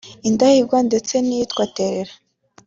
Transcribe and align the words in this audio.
Indahigwa 0.27 0.77
ndetse 0.89 1.13
n’iyitwa 1.25 1.63
Terera 1.75 2.13